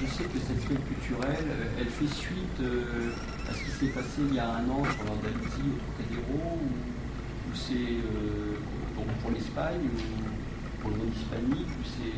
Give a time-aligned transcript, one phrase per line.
[0.00, 3.12] je sais que cette semaine culturelle, euh, elle fait suite euh,
[3.48, 7.54] à ce qui s'est passé il y a un an sur l'Andalousie au Trocadéro, ou,
[7.54, 8.60] c'est euh,
[8.92, 12.12] pour l'Espagne, ou pour le monde hispanique, ou c'est.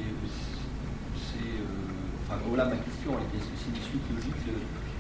[2.27, 4.43] enfin voilà ma question, est-ce que c'est une suite logique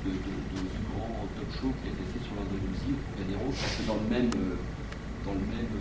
[0.06, 3.86] de, de, du grand talk show qui a été fait sur l'Andalousie au Trocadéro, c'est
[3.86, 4.30] dans le même,
[5.26, 5.74] dans le même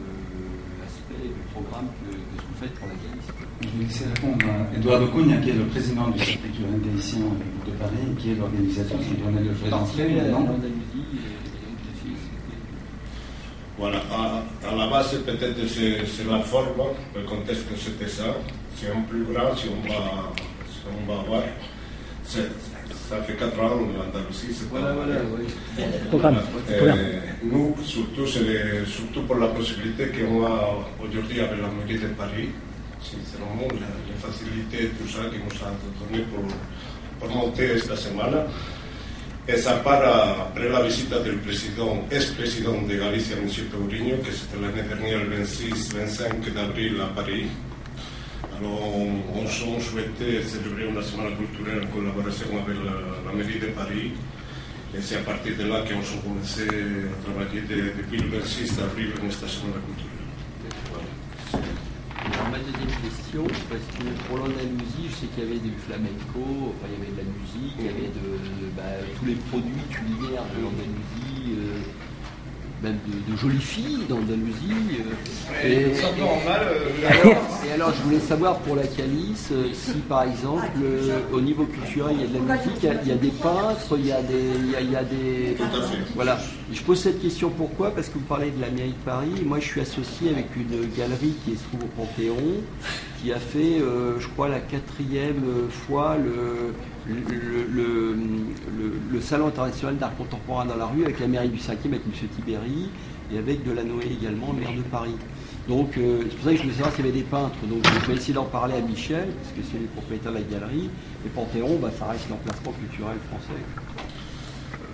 [1.11, 3.27] euh, aspect du programme que, que vous faites pour la Galice.
[3.61, 7.19] Je vais laisser répondre à Eduardo Cugna, qui est le président du Cercle culturel galicien
[7.65, 10.47] de Paris, qui est l'organisateur qui doit le présenter maintenant.
[13.77, 16.65] Voilà, à, à, la base peut-être c'est la forme,
[17.15, 18.35] le contexte c'était ça.
[18.75, 20.33] C'est un plus grand, si on va,
[20.67, 21.43] si on va voir.
[23.09, 25.45] Ça fait 4 ans l'Andalousie, c'est voilà, voilà, oui.
[26.09, 26.37] voilà.
[26.69, 32.49] Euh, Nous, surtout, surtout pour la possibilité qu'on a aujourd'hui avec la mairie de Paris,
[32.99, 35.71] sincèrement, les facilités, tout ça qui nous a
[36.03, 36.43] donné pour,
[37.19, 38.45] pour monter esta semana.
[39.47, 40.03] Et ça part
[40.49, 43.47] après la visite du président, ex-président de Galicia, M.
[43.71, 47.47] Peuriño, que c'était l'année dernière, le 26-25 d'avril à Paris.
[48.59, 53.67] Alors, on, on, souhaitait célébrer une semaine culturelle en collaboration avec la, la mairie de
[53.67, 54.13] Paris.
[54.95, 58.79] Et c'est à partir de là qu'on a commencé à travailler de, depuis le 26
[58.79, 60.17] avril en cette semaine culturelle.
[61.53, 66.73] Alors, ma deuxième question, parce que pour l'Andalousie, je sais qu'il y avait du flamenco,
[66.73, 69.85] enfin, il y avait de la musique, il y avait de, bah, tous les produits
[69.93, 71.85] culinaires de l'Andalousie, euh,
[72.83, 74.97] même de, de, jolies filles d'Andalousie.
[75.63, 80.23] Euh, et, et, euh, alors, et, alors, je voulais savoir pour la Calice, si par
[80.23, 80.67] exemple,
[81.31, 83.15] au niveau culturel, il y a de la musique, il y a, il y a
[83.15, 84.47] des peintres, il y a des.
[84.59, 85.57] Il y a, il y a des
[86.15, 86.37] voilà.
[86.71, 87.91] Je pose cette question pourquoi?
[87.91, 89.43] Parce que vous parlez de la mairie de Paris.
[89.45, 92.61] Moi, je suis associé avec une galerie qui se trouve au Panthéon,
[93.21, 96.73] qui a fait, euh, je crois, la quatrième fois le,
[97.09, 98.15] le,
[99.21, 102.27] Salon international d'art contemporain dans la rue avec la mairie du 5e, avec M.
[102.35, 102.89] Tibéry,
[103.31, 105.15] et avec Delanoë également, maire de Paris.
[105.67, 107.57] Donc, euh, c'est pour ça que je voulais savoir s'il y avait des peintres.
[107.67, 110.43] Donc, je vais essayer d'en parler à Michel, parce que c'est le propriétaire de la
[110.43, 110.89] galerie.
[111.25, 113.59] Et Panthéon, bah, ça reste l'emplacement culturel français.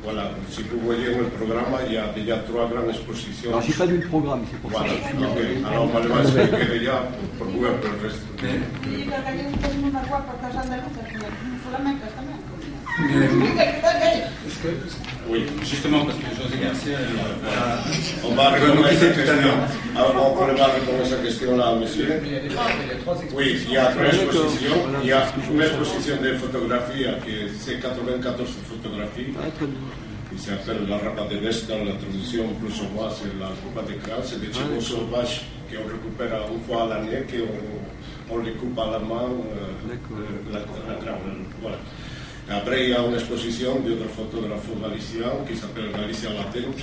[0.04, 3.52] Voilà, si vous voyez le programme, il y a déjà trois grandes expositions.
[3.52, 4.94] Alors, j'ai pas lu le programme, c'est pour voilà, ça.
[5.32, 5.64] Okay.
[5.66, 8.22] Alors, on va le expliquer déjà pour, pour vous un peu le reste.
[8.44, 11.20] Y la calle tenemos una guapa casa andaluza, que
[11.70, 12.12] flamencas
[15.30, 16.98] Oui, justement, parce que José Garcia,
[17.44, 17.84] voilà.
[18.24, 19.50] on va répondre à cette question.
[19.96, 22.22] Alors, on va répondre à cette question-là, monsieur.
[23.36, 24.76] Oui, il y a trois expositions.
[25.02, 29.34] Il y a une exposition de photographie, qui c'est 94 photographies.
[30.36, 33.94] qui s'appelle La Rapa de Vesta, la traduction plus ou moins c'est la coupe de
[34.02, 38.78] crâne, c'est des chevaux sauvages qu'on récupère une fois à l'année, qu'on on les coupe
[38.80, 39.94] à la main, euh,
[40.52, 41.46] la, la crâne.
[41.62, 41.78] Voilà.
[42.50, 46.80] Après, il y a une exposition d'autres photographes galiciens qui s'appelle Galicia Latent.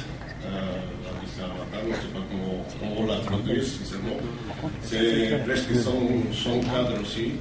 [0.46, 4.16] Euh, Galicia Latent, je ne sais pas comment, comment on la traduit, sincèrement.
[4.82, 7.32] C'est presque son, son cadre aussi.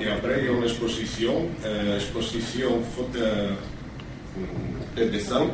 [0.00, 3.18] Et après, il y a une exposition, euh, exposition photo,
[4.96, 5.46] de dessin,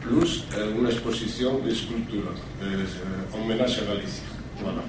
[0.00, 2.32] plus euh, une exposition de sculpture,
[2.62, 2.84] euh,
[3.34, 4.24] hommage à Galicia.
[4.62, 4.82] Voilà.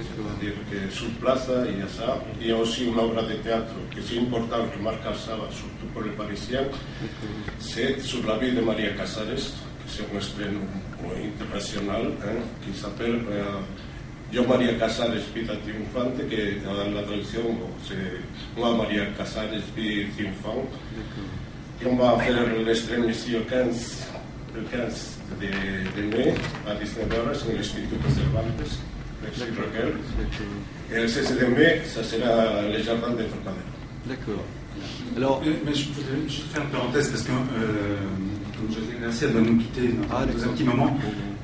[0.00, 2.18] C'est-à-dire que sur place, il y a ça.
[2.40, 5.86] Il y a aussi une œuvre de théâtre qui est important, que marque ça, surtout
[5.92, 6.64] pour les Parisiens.
[7.58, 10.60] C'est sur la vie de Maria Casares, qui c'est un estreno
[11.02, 13.60] international, hein, qui s'appelle euh,
[14.32, 17.42] Yo Maria Casares Vida Triunfante, que dans la traduction,
[17.86, 20.72] c'est Moi Maria Casares Vida Triunfante.
[21.82, 24.06] Et on va faire l'estreno ici au 15,
[24.54, 26.34] le 15 de, de mai
[26.66, 28.91] à 19h en l'Institut Cervantes.
[29.24, 29.92] Raquel.
[30.92, 33.56] Et le 16 de mai, ça sera les jardins de Trocadéro.
[34.06, 34.44] D'accord.
[35.16, 37.96] Alors, euh, mais je voudrais juste faire une parenthèse parce que, euh,
[38.56, 40.96] comme José Garcia doit nous quitter dans, Ah, dans un petit moment,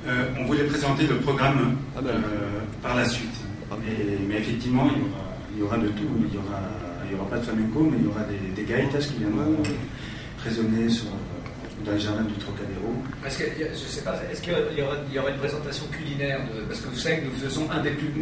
[0.07, 2.11] euh, on voulait présenter le programme Ah ben.
[2.11, 3.29] euh, par la suite.
[3.71, 3.87] Ah ben.
[3.93, 5.25] Et- mais effectivement, il y, aura,
[5.55, 6.09] il y aura de tout.
[6.29, 6.61] Il y aura,
[7.07, 9.53] il y aura pas de flamenco, mais il y aura des, des gaïtas qui viendront
[9.53, 11.38] euh, résonner sur, euh,
[11.85, 12.93] dans les jardins du Trocadéro.
[13.27, 16.81] Est-ce que, je sais pas, est-ce qu'il y y aura une présentation culinaire de- Parce
[16.81, 18.13] que vous savez que nous faisons un des, plus,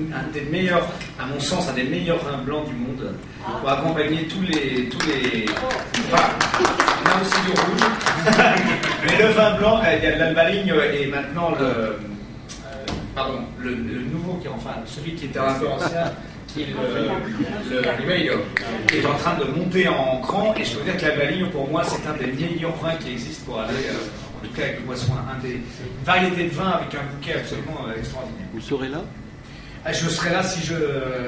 [0.51, 0.87] meilleurs,
[1.19, 3.13] à mon sens, un des meilleurs vins blancs du monde
[3.61, 4.89] pour accompagner tous les.
[4.89, 6.25] Tous les enfin,
[7.05, 7.91] on a aussi du rouge.
[9.07, 11.65] Mais le vin blanc, il y a de l'Albaligne et maintenant le.
[11.67, 11.93] euh,
[13.15, 16.13] pardon, le, le nouveau qui est enfin celui qui était un peu ancien.
[16.57, 16.67] Qui est
[17.71, 21.69] Le, est en train de monter en cran, et je peux dire que l'Albaligne, pour
[21.69, 24.79] moi, c'est un des meilleurs vins qui existent pour aller, euh, en tout cas avec
[24.81, 28.47] le boisson, un des une variété de vin avec un bouquet absolument euh, extraordinaire.
[28.55, 29.03] vous serez là?
[29.85, 30.75] Ah, je serai là si je,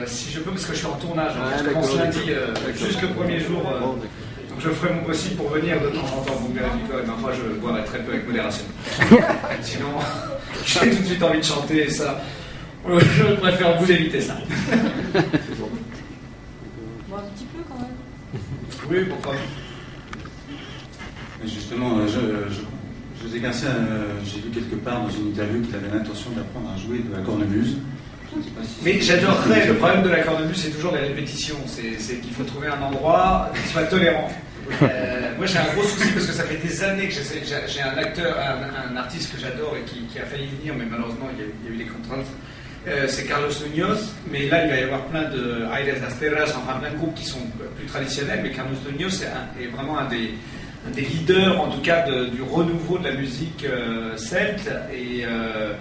[0.07, 1.33] si je peux, parce que je suis en tournage.
[1.59, 2.31] je commence lundi,
[2.75, 3.63] jusqu'au premier jour.
[3.63, 6.71] donc je ferai mon possible pour venir de temps en temps, vous me verrez
[7.07, 8.65] mais enfin je boirai très peu avec modération.
[9.63, 9.93] Sinon,
[10.67, 12.21] j'ai tout de suite envie de chanter et ça,
[12.99, 14.37] je préfère vous éviter ça.
[14.38, 15.19] bon,
[17.17, 17.96] un petit peu quand même.
[18.90, 19.35] Oui, pourquoi
[21.44, 22.61] Justement, je, je
[23.23, 26.79] José Garcia, euh, j'ai vu quelque part dans une interview qu'il avait l'intention d'apprendre à
[26.79, 27.79] jouer de la cornemuse.
[28.82, 31.56] Mais j'adorerais, le problème de la cornemuse, c'est toujours les répétitions.
[31.67, 34.29] C'est qu'il faut trouver un endroit qui soit tolérant.
[34.82, 37.96] Euh, moi j'ai un gros souci parce que ça fait des années que j'ai un
[37.96, 41.75] acteur, un, artiste que j'adore et qui, a failli venir, mais malheureusement il y a,
[41.75, 42.26] eu des contraintes.
[42.87, 46.79] Euh, c'est Carlos Munoz, mais là il va y avoir plein de Aires Asteras, enfin
[46.79, 47.41] plein de groupes qui sont
[47.77, 49.25] plus traditionnels, mais Carlos Munoz
[49.61, 50.35] est vraiment un des,
[50.97, 54.71] leaders, en tout cas, du renouveau de la musique euh, celte.
[54.93, 55.73] Et euh,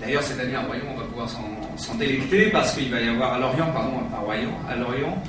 [0.00, 3.34] d'ailleurs, cette année à Royan, on va pouvoir s'en délecter parce qu'il va y avoir
[3.34, 5.20] à Lorient, pardon, à Royan, à Lorient.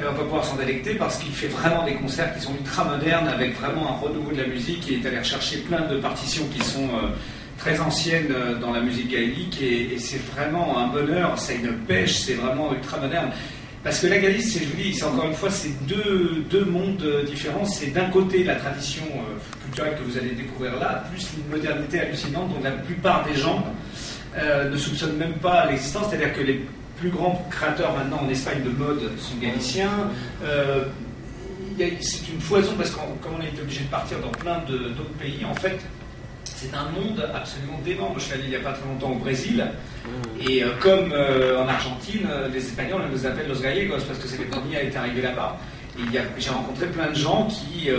[0.00, 3.28] On va pouvoir s'en délecter parce qu'il fait vraiment des concerts qui sont ultra modernes
[3.28, 6.64] avec vraiment un renouveau de la musique et est allé rechercher plein de partitions qui
[6.64, 6.88] sont
[7.62, 12.34] très anciennes dans la musique gaélique et, c'est vraiment un bonheur, c'est une pêche, c'est
[12.34, 13.30] vraiment ultra moderne.
[13.84, 17.04] Parce que la Galice, je vous dis, c'est encore une fois, c'est deux, deux, mondes
[17.26, 17.64] différents.
[17.64, 22.00] C'est d'un côté la tradition euh, culturelle que vous allez découvrir là, plus une modernité
[22.00, 23.64] hallucinante dont la plupart des gens
[24.36, 26.06] euh, ne soupçonnent même pas l'existence.
[26.10, 26.64] C'est-à-dire que les
[26.98, 30.10] plus grands créateurs maintenant en Espagne de mode sont galiciens.
[30.44, 30.84] Euh,
[32.00, 35.16] c'est une foison parce que comme on a été obligé de partir dans plein d'autres
[35.18, 35.78] pays, en fait,
[36.44, 38.14] c'est un monde absolument dément.
[38.16, 39.66] Je suis allé il n'y a pas très longtemps au Brésil,
[40.40, 44.28] et euh, comme euh, en Argentine, euh, les Espagnols nous appellent los gallegos parce que
[44.28, 45.58] c'est les premiers à être arrivés là-bas.
[46.38, 47.90] J'ai rencontré plein de gens qui,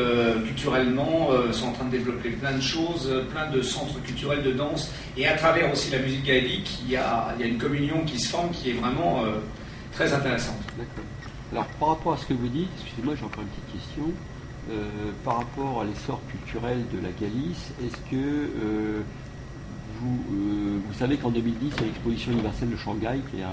[0.47, 4.91] culturellement, sont en train de développer plein de choses, plein de centres culturels de danse,
[5.15, 8.03] et à travers aussi la musique gaélique, il y a, il y a une communion
[8.03, 9.23] qui se forme qui est vraiment
[9.91, 10.57] très intéressante.
[11.51, 14.11] Alors, par rapport à ce que vous dites, excusez-moi, j'ai encore une petite question.
[14.71, 19.01] Euh, par rapport à l'essor culturel de la Galice, est-ce que euh,
[19.99, 23.49] vous, euh, vous, savez qu'en 2010, il y a l'exposition universelle de Shanghai qui, a,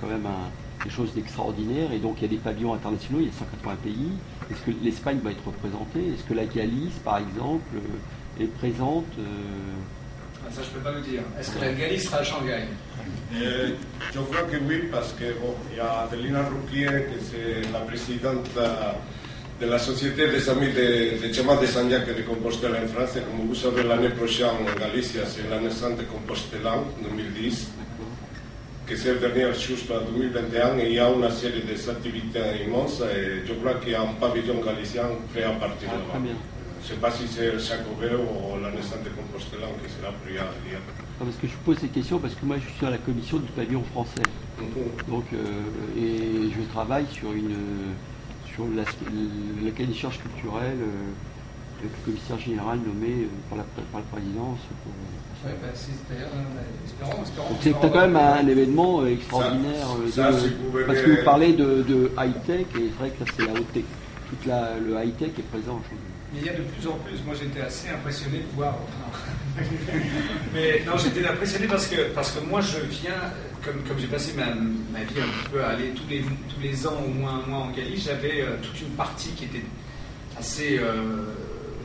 [0.00, 0.26] quand même
[0.82, 3.76] quelque chose d'extraordinaire et donc il y a des pavillons internationaux, il y a 180
[3.84, 4.12] pays.
[4.50, 6.08] Est-ce que l'Espagne va être représentée?
[6.14, 7.76] Est-ce que la Galice, par exemple,
[8.40, 11.22] est présente ah, Ça, je ne peux pas vous dire.
[11.38, 12.64] Est-ce que la Galice sera à Shanghai?
[13.32, 18.50] Je crois que oui, parce qu'il y a Adelina Rouquier, qui est la présidente
[19.60, 23.14] de la Société des Amis de, de Chemin de Saint-Jacques de Compostela en France.
[23.14, 27.68] Comme vous savez, l'année prochaine en Galicia, c'est la naissance de Compostela, 2010,
[28.86, 30.78] que c'est le dernier juste en 2021.
[30.78, 34.14] Et il y a une série d'activités immenses et je crois qu'il y a un
[34.20, 36.34] pavillon galicien prêt à partir de là.
[36.86, 40.12] Je ne sais pas si c'est le Jacobé ou la naissance de Compostela qui sera
[40.22, 40.44] pris à
[41.18, 43.50] parce que je pose ces questions parce que moi je suis à la commission du
[43.52, 44.20] pavillon français.
[44.58, 44.66] Mhm.
[45.08, 45.36] Donc, euh,
[45.96, 47.54] et je travaille sur une
[48.54, 51.10] sur la, la charge culturelle euh,
[51.82, 54.58] le commissaire général nommé euh, par, la, par la présidence.
[55.44, 55.50] Bah,
[57.60, 59.86] c'est quand même un, événement extraordinaire.
[60.86, 63.84] parce que vous parlez de, high-tech, et c'est vrai que c'est la haute-tech.
[64.30, 66.14] Tout le high-tech est présent aujourd'hui.
[66.36, 68.76] Il y a de plus en plus, moi j'étais assez impressionné de voir.
[70.52, 73.32] Mais non, j'étais impressionné parce que, parce que moi je viens,
[73.64, 76.86] comme, comme j'ai passé ma, ma, vie un peu à aller tous les, tous les
[76.86, 79.64] ans au moins un mois en Galice, j'avais euh, toute une partie qui était
[80.38, 81.34] assez, euh,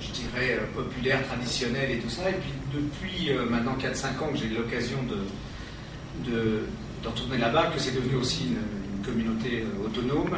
[0.02, 2.30] je dirais, euh, populaire, traditionnelle et tout ça.
[2.30, 6.62] Et puis depuis maintenant 4-5 ans que j'ai l'occasion de, de,
[7.04, 10.38] d'en tourner là-bas, que c'est devenu aussi une communauté autonome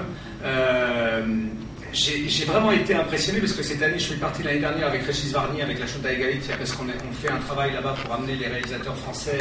[1.93, 5.31] j'ai vraiment été impressionné parce que cette année, je suis parti l'année dernière avec Régis
[5.31, 8.47] Varnier, avec la Chaude Galicia, parce qu'on on fait un travail là-bas pour amener les
[8.47, 9.37] réalisateurs français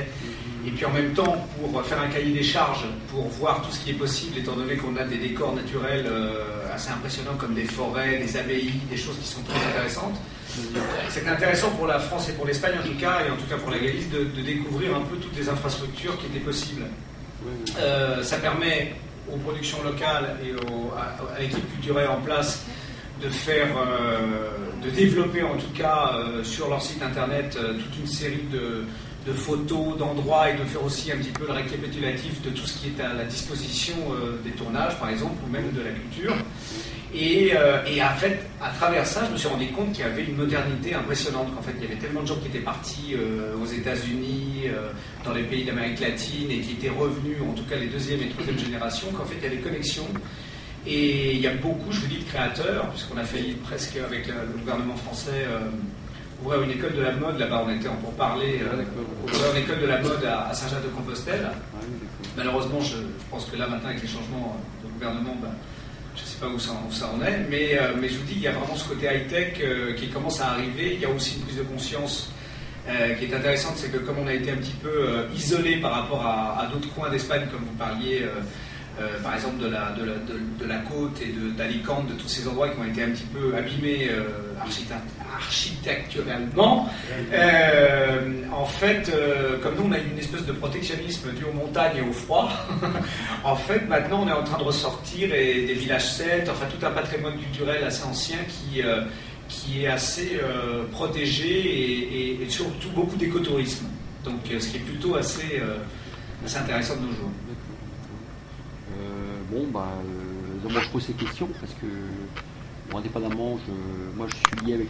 [0.67, 3.81] et puis en même temps pour faire un cahier des charges, pour voir tout ce
[3.81, 7.65] qui est possible, étant donné qu'on a des décors naturels euh, assez impressionnants comme des
[7.65, 10.17] forêts, des abbayes, des choses qui sont très intéressantes.
[11.09, 13.57] C'est intéressant pour la France et pour l'Espagne en tout cas, et en tout cas
[13.57, 16.83] pour la Galice, de, découvrir un peu toutes les infrastructures qui étaient possibles.
[17.79, 18.95] Euh, ça permet
[19.33, 20.53] aux productions locales et
[20.97, 22.67] à, l'équipe culturelle en place
[23.23, 24.51] de faire, euh,
[24.83, 28.85] de développer en tout cas euh, sur leur site internet euh, toute une série de,
[29.33, 32.89] photos, d'endroits et de faire aussi un petit peu le récapitulatif de tout ce qui
[32.89, 33.95] est à la disposition
[34.43, 36.35] des tournages par exemple ou même de la culture.
[37.15, 37.53] Et,
[37.87, 40.37] et, en fait, à travers ça, je me suis rendu compte qu'il y avait une
[40.37, 41.55] modernité impressionnante.
[41.55, 43.17] Qu'en fait, il y avait tellement de gens qui étaient partis
[43.61, 44.67] aux États-Unis,
[45.25, 48.29] dans les pays d'Amérique latine et qui étaient revenus, en tout cas les deuxième et
[48.29, 50.07] troisième générations, qu'en fait, il y a des connexions.
[50.87, 54.29] Et il y a beaucoup, je vous dis, de créateurs, puisqu'on a failli presque avec
[54.29, 55.47] le, gouvernement français
[56.43, 57.39] ouvrir une école de la mode.
[57.39, 58.61] Là-bas, on était en pour parler,
[59.25, 61.51] ouvrir une école de la mode à, Saint-Jacques-de-Compostelle.
[62.37, 62.97] Malheureusement, je,
[63.31, 65.51] pense que là, maintenant, avec les changements de gouvernement, ben,
[66.21, 68.49] je ne sais pas où ça, en est, mais, mais je vous dis, il y
[68.49, 69.61] a vraiment ce côté high-tech
[69.97, 70.95] qui commence à arriver.
[70.95, 72.31] Il y a aussi une prise de conscience
[72.89, 75.77] euh, qui est intéressante, c'est que comme on a été un petit peu euh, isolé
[75.77, 78.25] par rapport à, d'autres coins d'Espagne, comme vous parliez,
[78.99, 83.03] euh, par exemple de la, côte et d'Alicante, de, tous ces endroits qui ont été
[83.03, 84.11] un petit peu abîmés
[85.35, 86.89] architecturalement,
[88.53, 89.11] en fait,
[89.63, 92.51] comme nous on a une espèce de protectionnisme dû aux montagnes et au froid,
[93.45, 96.85] en fait maintenant on est en train de ressortir et des villages celtes, enfin tout
[96.85, 103.87] un patrimoine culturel assez ancien qui est assez euh, protégé et, surtout beaucoup d'écotourisme.
[104.25, 107.30] Donc euh, ce qui est plutôt euh, assez intéressant de nos jours.
[109.51, 109.89] Bon, bah,
[110.69, 111.87] moi je pose ces questions parce que,
[112.91, 114.89] bon, indépendamment, je, moi je suis lié avec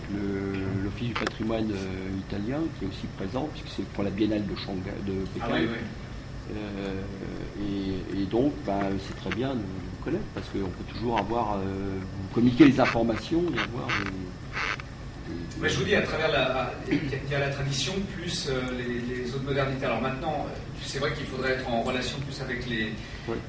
[0.84, 1.68] l'Office du patrimoine
[2.18, 5.46] italien qui est aussi présent, puisque c'est pour la biennale de, Shanghai, de Pékin.
[5.48, 5.68] Ah, oui,
[7.60, 8.20] oui.
[8.20, 9.60] et, donc, bah, c'est très bien de,
[10.04, 11.58] connaître parce qu'on peut toujours avoir,
[12.32, 14.10] communiquer les informations et avoir des,
[15.60, 19.30] mais je vous dis, à travers la, il y a la tradition plus euh, les,
[19.34, 19.84] autres modernités.
[19.84, 20.46] Alors maintenant,
[20.82, 22.92] c'est vrai qu'il faudrait être en relation plus avec les,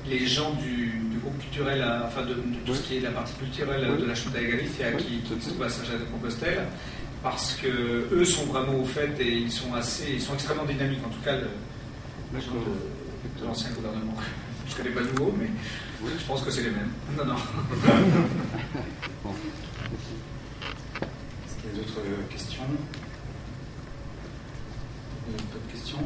[0.05, 2.35] les gens du, groupe culturel, euh, enfin de,
[2.65, 5.79] tout ce qui est la partie culturelle de la Chute Galicia qui, qui se passe
[5.79, 6.65] à Saint-Jacques-de-Compostelle,
[7.23, 11.05] parce que eux sont vraiment au fait et ils sont assez, ils sont extrêmement dynamiques.
[11.05, 11.47] En tout cas, le,
[12.33, 14.15] de, l'ancien gouvernement.
[14.67, 15.49] Je ne connais pas le nouveau, mais
[16.01, 16.91] je pense que c'est les mêmes.
[17.17, 17.35] Non, non.
[21.99, 22.63] d'autres questions
[25.27, 26.03] D'autres questions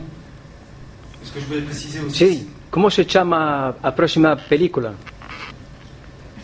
[1.21, 4.93] Est-ce que je voulais préciser aussi Sì, come si chiama la prossima pellicola?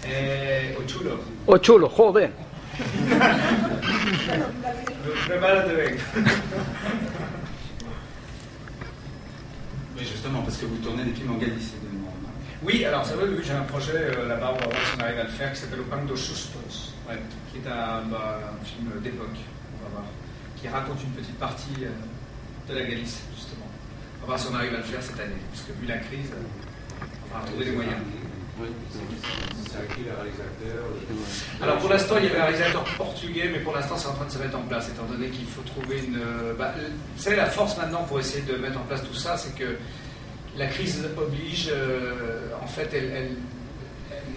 [0.06, 1.24] Eh, Ochulo.
[1.46, 2.30] Ochulo, joder.
[5.28, 5.98] Prepárate bien.
[9.98, 11.74] Oui, justement, parce que vous tournez des films en Galicie.
[12.64, 15.02] Oui, alors c'est vrai que j'ai un projet euh, là-bas, on va voir si on
[15.02, 16.91] arrive à le faire, qui s'appelle Opando Sustos
[17.52, 19.40] qui est un, bah, film d'époque,
[19.80, 20.04] on va voir,
[20.58, 23.66] qui raconte une petite partie euh, de la Galice, justement.
[24.18, 25.98] On va voir si on arrive à le faire cette année, parce que vu la
[25.98, 26.32] crise,
[27.02, 28.00] on va trouver les moyens.
[29.64, 30.86] C'est qui le réalisateur
[31.62, 34.26] Alors pour l'instant, il y avait un réalisateur portugais, mais pour l'instant, c'est en train
[34.26, 36.18] de se mettre en place, étant donné qu'il faut trouver une.
[36.18, 36.74] Euh, bah,
[37.16, 39.78] vous savez, la force maintenant pour essayer de mettre en place tout ça, c'est que
[40.58, 43.32] la crise oblige, euh, en fait, elle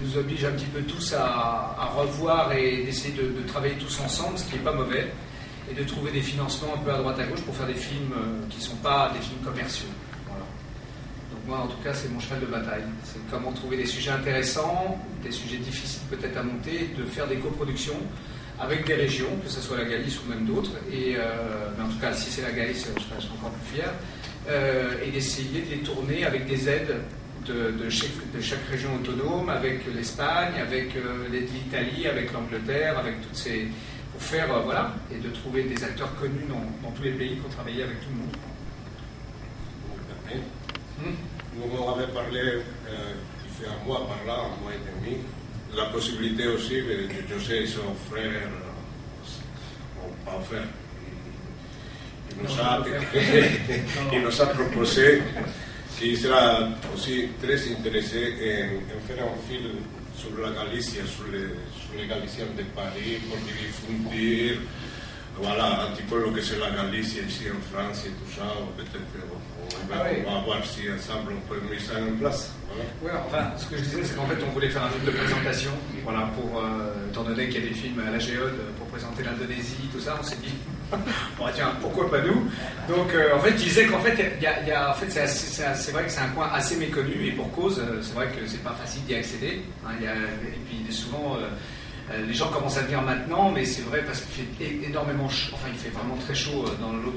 [0.01, 4.45] nous oblige un petit peu tous à, revoir et d'essayer de, travailler tous ensemble, ce
[4.45, 5.13] qui n'est pas mauvais,
[5.71, 8.13] et de trouver des financements un peu à droite à gauche pour faire des films
[8.13, 9.89] euh, qui ne sont pas des films commerciaux.
[11.33, 12.85] Donc moi, en tout cas, c'est mon cheval de bataille.
[13.05, 17.37] C'est comment trouver des sujets intéressants, des sujets difficiles peut-être à monter, de faire des
[17.37, 17.99] coproductions
[18.61, 20.73] avec des régions, que ce soit la Galice ou même d'autres.
[20.93, 23.91] Et euh, mais en tout cas, si c'est la Galice, je serai encore plus fier.
[24.49, 26.97] Euh, et d'essayer de les tourner avec des aides
[27.47, 33.69] de, chaque, région autonome, avec l'Espagne, avec euh, l'Italie, avec l'Angleterre, avec toutes ces.
[34.13, 37.51] pour faire, euh, voilà, et de trouver des acteurs connus dans, tous les pays pour
[37.51, 38.37] travailler avec tout le monde.
[41.57, 43.13] Vous m'avez parlé, euh,
[43.45, 45.19] il fait un mois par là, un mois et demi,
[45.77, 48.49] la possibilité aussi de José et son frère,
[49.97, 50.65] bon, pas faire,
[52.31, 52.85] il nous, a,
[54.13, 55.23] il nous a proposé
[55.99, 59.71] qui sera aussi très intéressé en, en faire un film
[60.17, 64.59] sur la Galicia, sur les, sur les Galiciens de Paris, pour difundir
[65.37, 68.47] voilà, un petit peu ce que c'est la Galicia ici en France et tout ça,
[68.77, 70.23] peut-être on, va, ah oui.
[70.27, 72.53] on va voir si ensemble on peut mettre ça en place.
[72.69, 73.19] Voilà.
[73.19, 75.11] Ouais, enfin, ce que je disais, c'est qu'en fait, on voulait faire un film de
[75.11, 75.73] présentation,
[76.05, 79.25] voilà, pour, euh, étant donné qu'il y a des films à la Géode pour présenter
[79.25, 80.55] l'Indonésie, tout ça, on s'est dit,
[81.39, 82.49] bon, tiens, pourquoi pas nous
[82.89, 86.05] Donc, euh, en fait, je disais qu'en fait, y y a, en fait c'est vrai
[86.05, 88.75] que c'est un coin assez méconnu, et pour cause, euh, c'est vrai que c'est pas
[88.75, 89.63] facile d'y accéder.
[89.87, 94.21] Hein, et puis, souvent, euh, les gens commencent à venir maintenant, mais c'est vrai parce
[94.21, 97.13] qu'il fait énormément chaud, enfin, il fait vraiment très chaud dans le,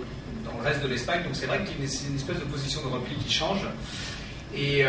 [0.64, 3.16] reste de l'Espagne, donc c'est vrai qu'il y a une, espèce de position de repli
[3.16, 3.68] qui change.
[4.56, 4.84] Et,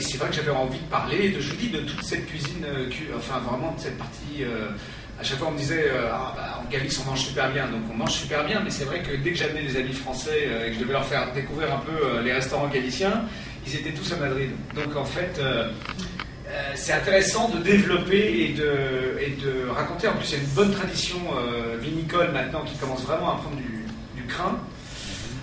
[0.00, 2.64] c'est vrai que j'avais envie de parler, je vous dis, de toute cette cuisine,
[3.14, 4.44] enfin vraiment de cette partie
[5.24, 7.82] chaque fois on me disait euh, ah, bah, en Galice on mange super bien, donc
[7.90, 10.66] on mange super bien, mais c'est vrai que dès que j'amenais des amis français euh,
[10.66, 13.24] et que je devais leur faire découvrir un peu euh, les restaurants galiciens,
[13.66, 14.50] ils étaient tous à Madrid.
[14.74, 15.40] Donc en fait,
[16.74, 20.06] c'est intéressant de développer et de, raconter.
[20.06, 21.16] En plus, il y a une bonne tradition
[21.80, 24.58] vinicole maintenant qui commence vraiment à prendre du, du crin.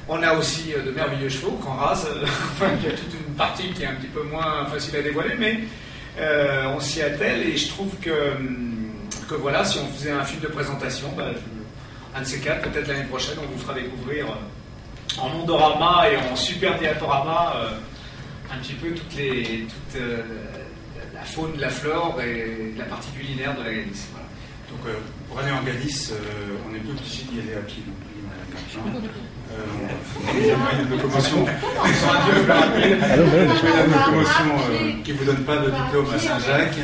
[0.08, 3.72] On a aussi de merveilleux chevaux qu'on rase, enfin, il y a toute une partie
[3.72, 5.62] qui est un petit peu moins facile à dévoiler, mais
[6.68, 8.12] on s'y attelle et je trouve que
[9.32, 11.26] hum, voilà, si on faisait un film de présentation, bah,
[12.16, 14.28] un de ces quatre, peut-être l'année prochaine, on vous fera découvrir
[15.18, 17.54] en ondorama et en super diaporama
[18.52, 19.18] un petit peu toute
[21.14, 24.10] la faune, la flore et la partie culinaire de la Galice.
[24.70, 24.94] Donc
[25.30, 26.14] pour aller en Galice,
[26.66, 27.84] on n'est plus obligé d'y aller à pied.
[29.52, 29.64] Euh,
[30.34, 31.46] il y a moyen de locomotion
[35.04, 36.78] qui ne vous donne pas de diplôme à Saint-Jacques.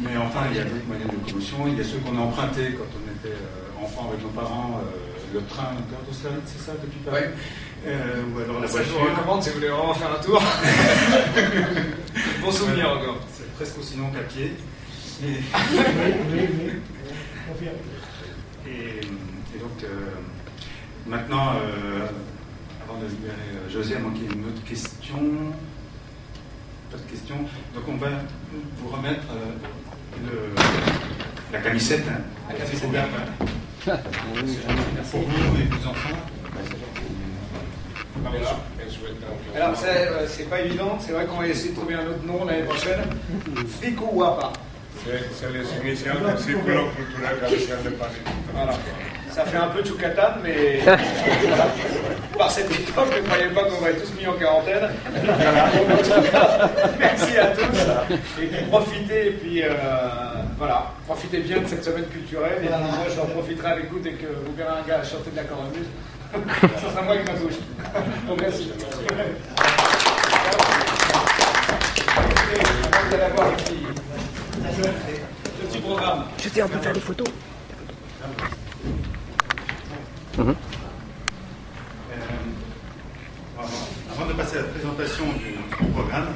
[0.00, 1.66] Mais enfin, il y a d'autres moyens de locomotion.
[1.66, 4.80] Il y a ceux qu'on a empruntés quand on était euh, enfant avec nos parents.
[4.82, 4.86] Euh,
[5.34, 6.00] le train Gare
[6.46, 7.24] c'est ça, depuis Paris
[7.86, 8.94] euh, Ou alors la voiture.
[8.94, 10.42] Je vous recommande si vous voulez vraiment faire un tour.
[12.42, 13.18] bon souvenir encore.
[13.34, 14.54] C'est presque aussi long qu'à pied.
[15.22, 15.40] Et,
[18.70, 19.00] et
[19.58, 19.84] donc,
[21.08, 22.06] Maintenant, euh,
[22.84, 23.34] avant de libérer
[23.70, 25.16] José, à moins qu'il y ait une autre question.
[26.90, 27.36] Pas de question.
[27.74, 28.08] Donc on va
[28.76, 29.24] vous remettre
[30.26, 30.48] euh,
[31.52, 32.04] la camisette.
[32.08, 32.90] Hein, la camisette
[35.10, 36.18] Pour vous et vos enfants.
[39.54, 39.74] Alors,
[40.26, 43.00] c'est pas évident, c'est vrai qu'on va essayer de trouver un autre nom l'année prochaine.
[43.80, 44.52] Frico Wapa.
[45.04, 48.12] C'est les initiales du Círculo Cultural Galician de Paris.
[48.52, 48.72] Voilà.
[49.30, 50.80] Ça fait un peu Chucatan, mais
[52.38, 54.88] par cette époque, ne croyez pas qu'on va être tous mis en quarantaine.
[56.98, 58.12] merci à tous.
[58.40, 59.68] Et puis profitez, et puis euh,
[60.56, 62.62] voilà, profitez bien de cette semaine culturelle.
[62.62, 65.44] Et moi, j'en profiterai avec vous dès que vous verrez un gars chanter de la
[65.44, 65.88] cornemuse.
[66.82, 67.54] Ça sera moi avec ma bouche.
[68.28, 68.70] Donc merci.
[73.08, 73.56] Vous allez avoir le
[75.66, 76.24] petit programme.
[76.42, 77.26] Je sais, on peut faire des photos.
[80.36, 80.54] Mhm.
[82.10, 83.62] Euh,
[84.12, 85.58] avant de passer à la présentation du,
[85.92, 86.28] programme,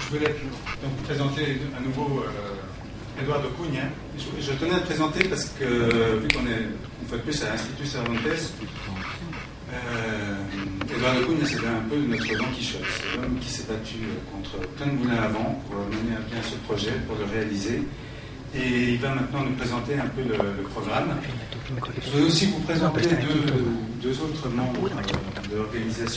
[0.00, 0.34] je voulais
[0.82, 3.82] donc présenter à nouveau euh, Edouard de Cugne.
[4.16, 6.64] Je, tenais à le présenter parce que, vu qu'on est
[7.02, 8.16] une fois de plus à l'Institut Cervantes,
[9.74, 12.44] euh, Edouard de Cugne, c'est un peu notre Don.
[12.58, 13.96] C'est l'homme qui s'est battu
[14.32, 17.82] contre plein de moulins avant pour mener à bien ce projet, pour le réaliser.
[18.54, 21.14] Et il va maintenant nous présenter un peu le, programme.
[21.68, 23.52] Je vais aussi vous présenter deux,
[24.02, 24.88] deux autres membres
[25.50, 26.08] de l'organisation.